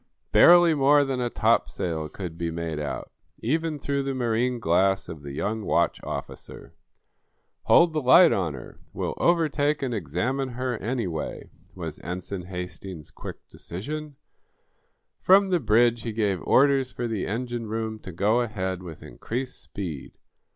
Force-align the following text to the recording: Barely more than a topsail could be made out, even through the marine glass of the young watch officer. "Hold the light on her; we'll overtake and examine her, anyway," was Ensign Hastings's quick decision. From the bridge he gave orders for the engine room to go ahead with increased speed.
Barely 0.31 0.73
more 0.73 1.05
than 1.05 1.21
a 1.21 1.29
topsail 1.29 2.09
could 2.09 2.35
be 2.35 2.49
made 2.49 2.79
out, 2.79 3.11
even 3.37 3.77
through 3.77 4.01
the 4.01 4.15
marine 4.15 4.57
glass 4.59 5.07
of 5.07 5.21
the 5.21 5.31
young 5.31 5.63
watch 5.63 6.03
officer. 6.03 6.73
"Hold 7.65 7.93
the 7.93 8.01
light 8.01 8.33
on 8.33 8.55
her; 8.55 8.79
we'll 8.93 9.13
overtake 9.17 9.83
and 9.83 9.93
examine 9.93 10.49
her, 10.53 10.75
anyway," 10.79 11.51
was 11.75 11.99
Ensign 11.99 12.45
Hastings's 12.45 13.11
quick 13.11 13.47
decision. 13.47 14.15
From 15.19 15.51
the 15.51 15.59
bridge 15.59 16.01
he 16.01 16.13
gave 16.13 16.41
orders 16.45 16.91
for 16.91 17.07
the 17.07 17.27
engine 17.27 17.67
room 17.67 17.99
to 17.99 18.11
go 18.11 18.41
ahead 18.41 18.81
with 18.81 19.03
increased 19.03 19.61
speed. 19.61 20.13